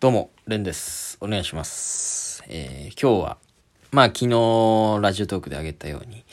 [0.00, 1.18] どうも、レンです。
[1.20, 2.44] お願いします。
[2.46, 3.36] えー今日は、
[3.90, 6.24] まあ昨日ラジオトークであげたように、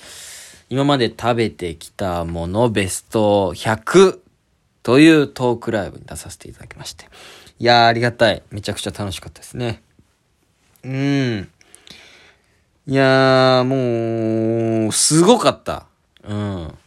[0.69, 4.19] 今まで食べてきたものベスト100
[4.83, 7.05] というトークライブに出させていただきまして。
[7.57, 8.43] いやーありがたい。
[8.51, 9.81] めちゃくちゃ楽しかったですね。
[10.83, 11.49] うん。
[12.85, 15.87] いやーもう、すごかった。
[16.23, 16.35] うん。
[16.35, 16.77] ま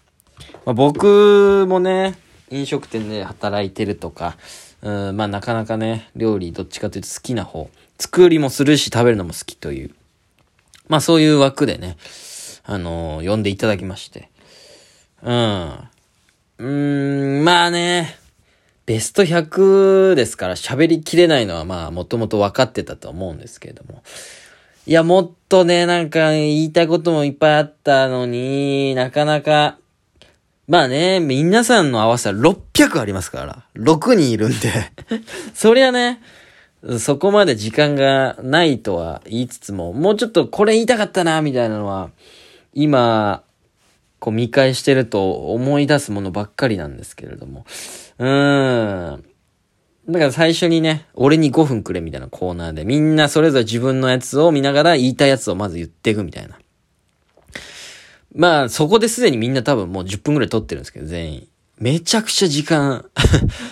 [0.67, 2.17] あ、僕もね、
[2.51, 4.37] 飲食店で働いてるとか、
[4.83, 7.69] うん、まあなかなかね、料理どっちかというと好きな方。
[7.99, 9.91] 作りもするし食べるのも好きという。
[10.89, 11.97] まあそういう枠でね、
[12.65, 14.29] あのー呼んでいただきまして。
[15.23, 15.89] うん。
[16.59, 18.17] うーん、まあね、
[18.87, 24.03] ベスト100ですから喋りきれないのはまあもともと分かってたと思うんですけれども。
[24.87, 29.77] いや、もっとね、なんか言いたいこともいっぱいあったのに、なかなか、
[30.69, 34.93] まあね、皆さんの合わせたら600ありますから、6人いるんで。
[35.55, 36.21] そりゃね、
[36.99, 42.11] そこまで時間がないとは言いつつも、もうちょっとこれ言いたかったな、みたいなのは、
[42.75, 43.43] 今、
[44.19, 47.65] こう見返してると思い出すものばっかりなんですけれども。
[48.19, 49.25] うーん。
[50.11, 56.59] だから最初にね、俺に5分くれみたいなコーナーで、みんなそれぞれ自分のやつを見ながら言いたいやつをまず言っていくみたいな。
[58.35, 61.49] まあ、そこですでにみんな多分もう10分くらい撮ってるんですけど、全員。
[61.79, 63.09] めちゃくちゃ時間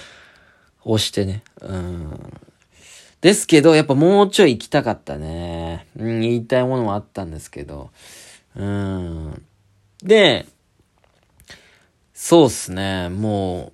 [0.84, 1.42] 押してね。
[1.60, 2.32] うん。
[3.20, 5.86] ですけど、やっぱもうちょい行きたかったね。
[5.98, 7.90] うん、言いたいものもあったんですけど。
[8.54, 9.42] うん。
[10.02, 10.46] で、
[12.14, 13.72] そうっすね、も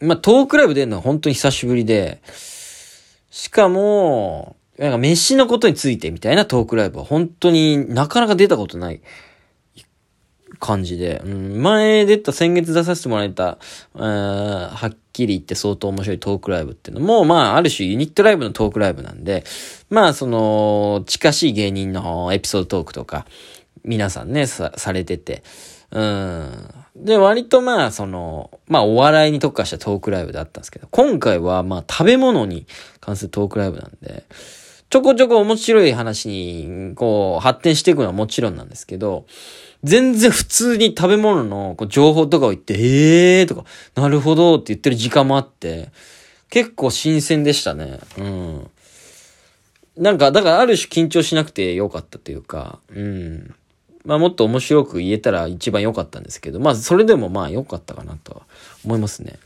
[0.00, 2.20] う、まあ、トークライブ出るのは本当に久しぶりで、
[3.30, 9.00] しかも、なんか飯のことについてみたいなトークライブは本当になかなか出たことない
[10.64, 13.58] 感じで、うん、前出た先月出させてもらえた、
[13.94, 19.44] えーはっきり言って相当面白いトークライブっていうのも、まあ、ある種ユニットライブのトークライブなんで、
[19.90, 23.26] まあ、その、近しい芸人のエピソードトークとか、
[23.84, 25.42] 皆さんね、さ、されてて、
[25.90, 26.74] うん。
[26.96, 32.66] で、割とまあ、その、まあ、お笑いに特化したトークライブだったんですけど、今回はまあ、食べ物に
[33.00, 34.24] 関するトークライブなんで、
[34.90, 39.26] ちょこちょこ面白い話に、こう、発展していくのはもちろんなんですけど、
[39.84, 43.64] 全然普通に食べ物のこう情報とかを言って、ええーとか、
[43.94, 45.90] なるほどって言ってる時間もあって、
[46.48, 48.00] 結構新鮮でしたね。
[48.16, 48.70] うん。
[49.96, 53.54] なんか、だからある種緊張しなくてよかったというか、うん。
[54.04, 58.42] まあもっと面白く言えたら一番良かったんですけど、まあそれでもまあ良かったかなとは
[58.84, 59.38] 思いますね。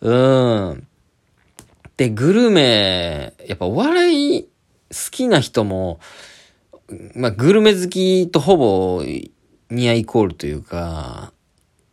[0.00, 0.86] うーん。
[1.96, 4.48] で、グルメ、やっぱお笑い好
[5.10, 6.00] きな人も、
[7.14, 9.02] まあグルメ好きとほぼ
[9.70, 11.32] ニアイコールというか、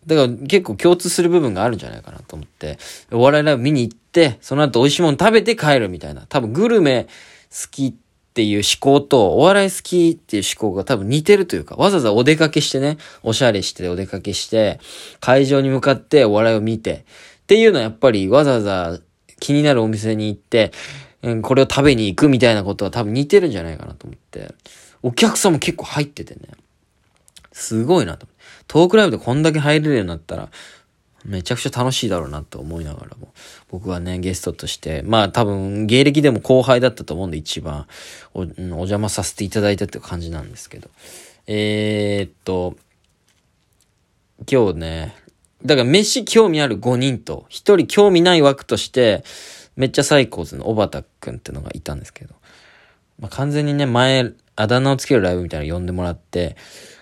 [0.06, 2.78] だから結構共通する部分があるんじゃないかなと思って、
[3.11, 6.25] お笑いライブ見に行って、その後美味しいもの食べて帰るみたいな。
[6.28, 7.06] 多分グルメ
[7.50, 7.94] 好きっ
[8.33, 14.79] ていう思考と、お笑い好きっていう思考が多分似てるというか、わざわざお出かけしてね、おしゃれしてお出かけして、
[15.19, 17.06] 会場に向かってお笑いを見て、
[17.44, 19.00] っていうのはやっぱりわざわざ
[19.39, 20.72] 気になるお店に行って、
[21.22, 24.53] うんこれを食べに行くみたいなことは多分似てるんじゃないかなと思って、
[25.06, 26.42] お客さんも結構入っててね。
[27.52, 28.26] すごいなと。
[28.66, 30.50] トークライブでこんだけ入れるようになったら、
[31.24, 33.32] めちゃくちゃ楽しいだろうなと思いながらも。
[33.70, 37.86] 僕はね、ゲストとして、まあ多分、芸歴でも後輩だったと思うんで一番
[38.34, 40.90] お、お邪魔させていただいたって感じなんですけど。
[41.46, 42.76] えー、っと、
[44.52, 45.16] 今日ね、
[45.64, 49.24] だから飯興味ある5人と、1人興味ない枠として、
[49.76, 52.34] めっちゃサイコーズの小畑くんってのがいたんですけど、
[53.20, 56.56] まあ、完全にね、前、あだ名をつけるライブみたいなの呼んでもらって、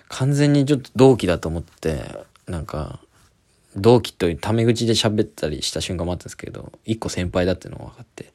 [0.08, 3.00] 完全にちょっと同期だと思って、なんか、
[3.76, 8.32] 同期というタメ口で喋ったりした瞬間もあったんですけど、一個先輩だっていうのが分かって、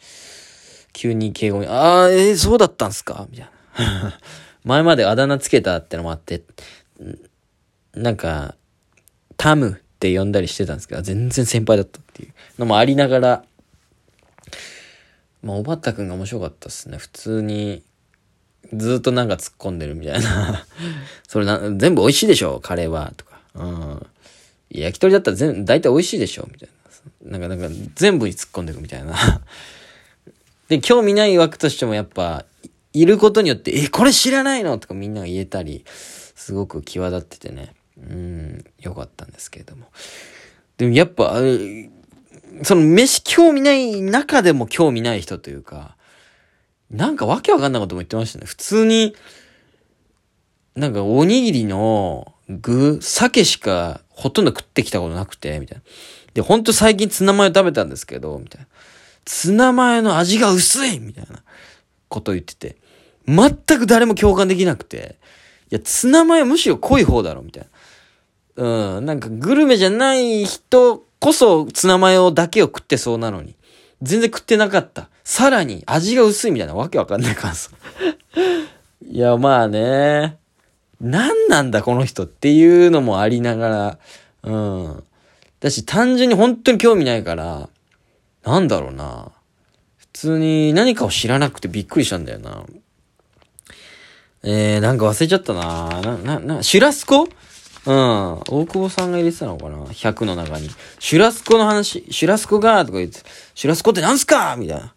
[0.94, 3.28] 急に敬語に、ああ、えー、そうだったんすか？
[3.30, 4.20] みたいな。
[4.66, 6.44] 前まであだ名つけたってのもあって、
[7.94, 8.56] なんか、
[9.38, 13.46] タムって呼んだりしてたんですけど、全然先輩だったっていうのもありながら、
[15.42, 16.98] まあ、おばったくんが面白かったっすね。
[16.98, 17.84] 普通に、
[18.74, 20.66] ずっとなんか突っ込んでるみたいな。
[21.28, 23.14] それな、全部美味しいでしょカレーは。
[23.18, 23.40] とか。
[23.56, 24.06] うん。
[24.70, 26.70] 焼き鳥だったら全、大体美味しいでしょみたい
[27.24, 27.38] な。
[27.40, 29.16] なんか、なんか、全部に突っ込んでいくみたいな。
[30.70, 32.46] で、興味ない枠としてもやっぱ、
[32.94, 34.78] いることによって、え、これ知らないの？
[34.78, 37.74] とかみんなが言えたり、すごく際立っててね。
[37.98, 39.88] うん、よかったんですけれども。
[40.78, 41.36] でもやっぱ、
[42.64, 45.96] その飯興味ない中でも興味ない人というか、
[46.92, 48.46] なんかわけわかんないことも言ってましたね。
[48.46, 49.16] 普通に、
[50.76, 55.84] なんかおにぎりの具、鮭しかほとんど食ってきたことなくて、みたいな。
[56.34, 58.68] で、ほんと最近ツナマヨ食べたんですけど、みたいな。
[59.26, 61.44] ツナマヨの味が薄いみたいな
[62.08, 62.78] こと言ってて、
[63.28, 65.18] 全く誰も共感できなくて、
[65.72, 67.68] いや、ツナマヨむしろ濃い方だろ、みたい
[68.58, 68.96] な。
[68.98, 73.56] うん、なんかグルメじゃない人こそツナマヨだけを食ってそうなのに、
[74.02, 75.10] 全然食ってなかった。
[75.30, 77.70] さらに味が薄いみたいなわけわかんない感想。
[79.08, 80.40] いや、まあね。
[81.00, 84.00] 何なんだこの人っていうのもありながら、
[84.42, 85.04] うん。
[85.60, 87.70] だし単純に本当に興味ないから、
[88.44, 89.32] なんだろうな。
[89.98, 92.64] 普通に何かを知らなくてびっくりしたんだよな。
[94.42, 97.26] えー、なんか忘れちゃったなな、な、な、シュラスコ？
[97.86, 98.40] うん。
[98.48, 100.72] 大久保さんが入れてたのかな ?100 の中に。
[100.98, 103.20] シュラスコの話、シュラスコがとか言って、
[103.54, 104.56] シュラスコってなんすか？
[104.58, 104.94] みたいな。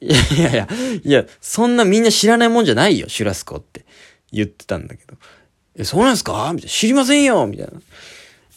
[0.00, 0.68] いやいやいや、
[1.04, 3.84] いや、そんなみんな知らないもんじゃないよ、シュラスコって
[4.32, 5.14] 言ってたんだけど。
[5.76, 6.50] え、そうなんすか？
[6.54, 6.72] みたいな。
[6.72, 7.72] 知りませんよみたいな。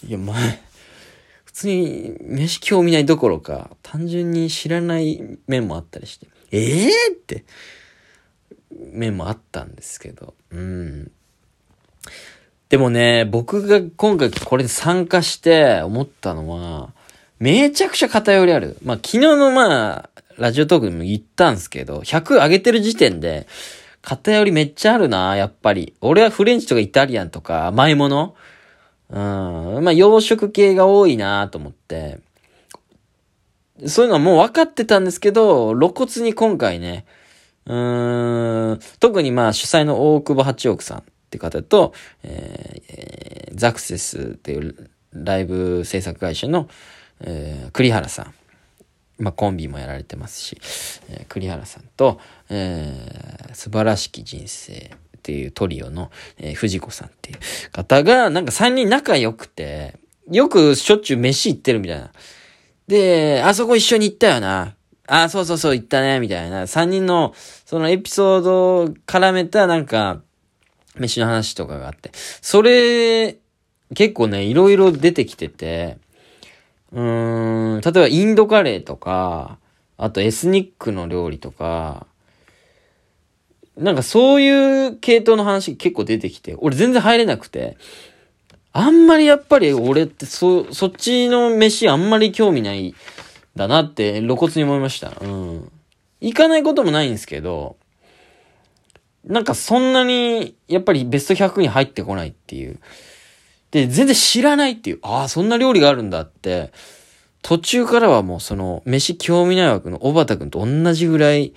[0.07, 0.61] いや、前、
[1.45, 6.27] 普通に飯興味ないどころか、単純に知らない面もあったりして。
[6.51, 7.43] ええー、って、
[8.91, 10.33] 面もあったんですけど。
[10.51, 11.11] うん。
[12.69, 16.91] でもね、僕が今回これに参加して思ったのは、
[17.39, 18.77] めちゃくちゃ偏りある。
[18.83, 23.47] まあ、昨日のまあ、ラジオトークでも言ったんすけど、100上げてる時点で、
[24.01, 25.93] 偏りめっちゃあるな、やっぱり。
[26.01, 28.35] 俺はフレンチとかイタリアンとか甘いもの
[29.09, 29.83] うん。
[29.83, 32.19] まあ、洋食系が多いなと思って。
[33.87, 37.05] そういうのはもう分かってたんですけど、露骨に今回ね、
[37.65, 41.93] うーん、特にまあ主催の大久保八億さんって方と、
[42.23, 46.67] えー、ザクセスっていうライブ制作会社の、
[47.21, 48.33] えー、栗原さん。
[49.23, 50.57] まあ、コンビもやられてますし、
[51.09, 54.73] えー、栗原さんと、えー、素晴らしき人生
[55.17, 57.37] っていうトリオの、えー、藤子さんっていう
[57.71, 59.97] 方が、なんか3人仲良くて、
[60.29, 62.11] よくしょっちゅう飯行ってるみたいな。
[62.87, 64.75] で、あそこ一緒に行ったよな。
[65.07, 66.63] あ、そうそうそう行ったね、みたいな。
[66.63, 67.33] 3人の、
[67.65, 70.21] そのエピソードを絡めたなんか、
[70.97, 72.11] 飯の話とかがあって。
[72.13, 73.37] それ、
[73.95, 75.97] 結構ね、いろいろ出てきてて、
[76.93, 79.57] うーん、例えばインドカレーとか、
[79.97, 82.07] あとエスニックの料理とか、
[83.75, 87.77] なんかそういう系統の話結構出てきて、俺全然入れなくて、
[88.71, 92.95] あんまりやっぱり俺ってそ、そっちの飯あんまり興味ない
[93.55, 95.13] だなって露骨に思いました。
[95.21, 95.71] うん。
[96.21, 97.77] 行かないこともないんですけど、
[99.25, 102.79] なんかそんなに、やっぱりベスト100に入ってこないっていう。
[103.73, 106.71] で、全然知らないっていう、ああ、そんな料理があるんだって、
[107.41, 111.55] 途中からはもうその、飯興味ない枠の小畑くんと同じぐらい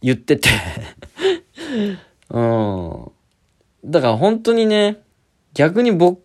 [0.00, 0.48] 言ってて
[2.30, 3.10] うん。
[3.84, 5.02] だから本当にね、
[5.52, 6.22] 逆に僕、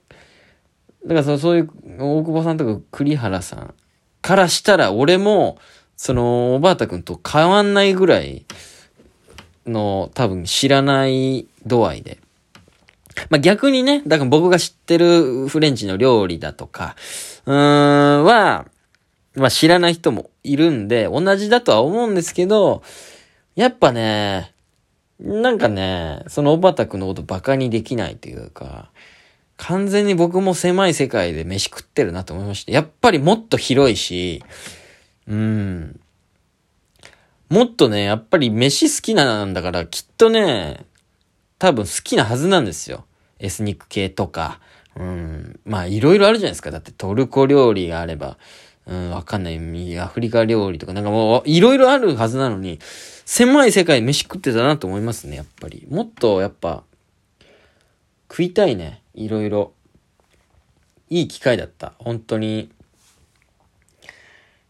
[1.06, 3.74] だからそそういう大久保さんとか栗原さん
[4.22, 5.58] からしたら俺も、
[5.98, 8.46] その、小畑くんと変わんないぐらい
[9.68, 12.20] の多分知らない度合いで。
[13.30, 16.96] まあ、逆にね、だから僕が知ってるフレンチの料理だとか、
[17.46, 18.66] うーん、は、
[19.36, 22.84] まあ、知らない人もいるんで、同じだとは思うんですけど、
[23.56, 24.54] やっぱね、
[25.20, 28.92] なんかね、その小畑くんのことバカにできないというか、
[29.58, 32.72] 完全に僕も狭い世界で飯食ってるなと思いました。
[32.72, 34.44] やっぱりもっと広いし、
[35.28, 36.00] うん。
[37.50, 40.86] もっとね、やっぱり飯好きなんだから、きっとね、
[41.60, 43.06] 多分好きなはずなんですよ。
[43.39, 44.60] エスニック系とか。
[44.96, 45.60] うん。
[45.65, 46.72] まあ、いろいろあるじゃないですか。
[46.72, 48.38] だってトルコ料理があれば、
[48.88, 50.00] うん、わかんない。
[50.00, 52.80] アフリカ料理とか、なんかもう、いろいろあるはずなのに、
[53.25, 55.88] 狭い世界飯食ってたなと思いますね、やっぱり。
[55.89, 56.84] もっと、やっぱ、
[58.30, 59.01] 食いたいね。
[59.13, 59.74] いろいろ。
[61.10, 61.94] いい機会だった。
[62.00, 62.70] 本当に。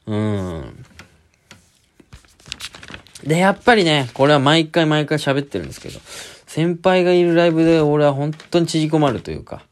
[0.06, 0.86] うん。
[3.24, 6.00] で、やっぱりね、これは毎回毎回喋ってるんですけど、
[6.56, 9.66] 先輩がいるライブで俺は本当に縮こまるというか、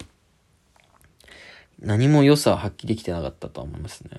[1.79, 4.09] 何も良さを発揮できてなかったとは思いますね。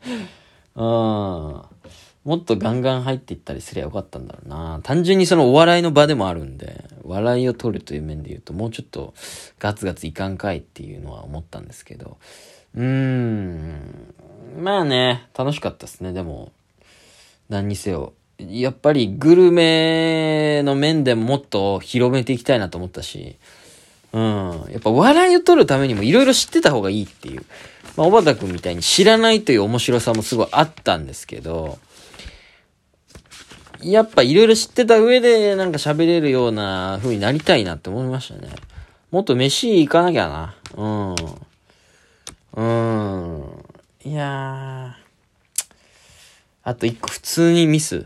[0.76, 0.82] うん。
[0.82, 1.66] も
[2.36, 4.80] っとガンガン入っていったりすりゃよかったんだろうな。
[4.82, 9.12] 単純にそのお笑いの場でもあるんで、笑いを取るという面で言うと、もうちょっと
[9.58, 12.16] ガツガツいかんかいっていうのは思ったんですけど。
[12.76, 14.14] うーん。
[14.58, 16.14] まあね、楽しかったですね。
[16.14, 16.50] でも、
[17.50, 18.14] 何にせよ、
[18.48, 23.36] やっぱりグルメの面でもっと広めていきたいなと思ったし、
[24.12, 24.64] うん。
[24.70, 27.44] やっぱ笑いを取るためにも色々知ってた方がいいっていう。
[27.96, 31.78] まあ、小畑くんみたいに知らないという面白さもすごいあったんですけど、
[33.82, 38.50] やっぱ色々知ってた上でなんか喋れるような風になりたいなって思いましたね。
[39.10, 40.54] もっと飯行かなきゃな。
[40.76, 41.14] うん。
[42.54, 43.64] うん。
[44.04, 45.00] いやー。
[46.62, 48.04] あと一個普通にミス。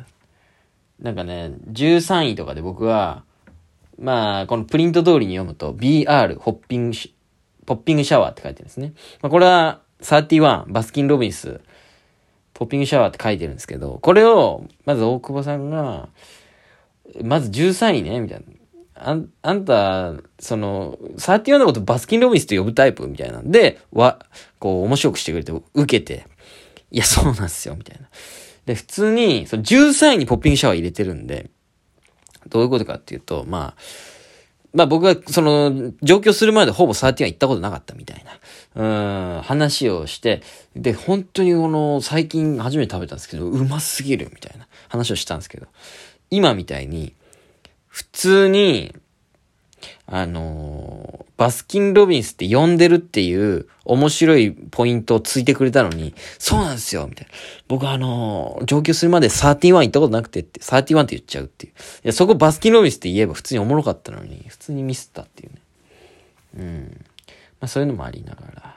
[1.04, 3.24] なんかね、13位とかで僕は、
[3.98, 6.96] まあ、このプリント通りに読むと、BR、ホッピング、
[7.66, 8.94] ポッピングシャワーって書いてるんですね。
[9.20, 11.60] まあ、これは、31、バスキン・ロビンス、
[12.54, 16.08] ポッピングシャワーって書いてるんですけど、これを、まず大久保さんが、
[17.22, 18.44] まず13位ね、みたいな。
[18.94, 23.06] あん、あんた、その、31のことバスキン・ロビンスと呼ぶタイプ？
[23.08, 24.24] みたいなんで、わ、
[24.58, 26.26] こう、面白くしてくれて、受けて、
[26.90, 28.08] いや、そうなんですよ、みたいな。
[28.66, 31.50] で、普通に、その13位にポッピングシャワー入れてるんで、
[32.48, 33.82] どういうことかっていうと、まあ、
[34.74, 38.24] まあ僕はその上京するまでほぼサーティワン行ったことなかったみたい
[38.74, 40.42] な、うん、話をして、
[40.74, 45.68] で、本当にこの最近初めて食べたんですけど、うますぎるみたいな話をしたんですけど、
[46.30, 47.14] 今みたいに、
[47.86, 48.92] 普通に、
[50.06, 57.32] あのー、バスキン・ロビンスって呼んでるっていう面白いポイントをついてくれたのに、そうなんですよみたいな。
[57.68, 61.72] 僕あのー、上京するまで31行ったことなくてって、31って言っちゃうっていう。
[61.72, 65.58] いや、そこバスキン・ロビンスって言えば普通におもろかったのに、普通にミスったっていうね。
[66.58, 67.04] うん。
[67.60, 68.76] まあそういうのもありながら。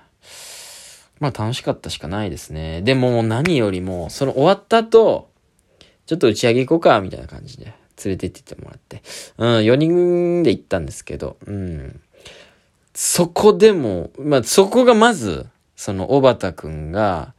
[1.19, 2.81] まあ楽しかったしかないですね。
[2.83, 5.29] でも何よりも、その終わった後、
[6.05, 7.73] ちょっと打ち上げ行こうか、みたいな感じで。
[8.03, 9.01] 連れてってもらって。
[9.37, 12.01] うん、4人で行ったんですけど、うん。
[12.93, 17.33] そこでも、まあ、そこがまず、その、小畑くんが、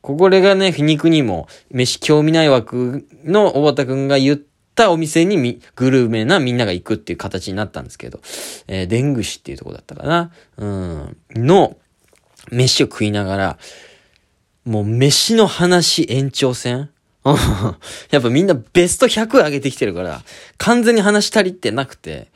[0.00, 4.40] これがね、皮肉にも、飯興味ない枠の小畑くんが言っ
[4.74, 8.20] たお店にみ、グルメなみんなが行くっていう形になったんですけど、
[8.66, 10.30] えー、でんぐしっていうとこだったかな。
[10.56, 11.16] うん。
[11.34, 11.76] の、
[12.50, 13.58] 飯を食いながら、
[14.64, 16.90] もう飯の話延長戦
[18.10, 20.22] やっぱみんなベスト100上げてきてるから、
[20.56, 22.28] 完全に話し足りてなくて、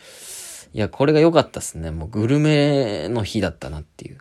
[0.74, 1.90] いや、これが良かったっすね。
[1.90, 4.18] もうグルメの日だったなっていう。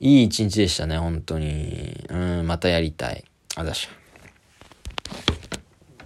[0.00, 2.06] いい一日でしたね、本当に。
[2.08, 3.24] うん、またやりたい。
[3.56, 5.53] あざしゃ。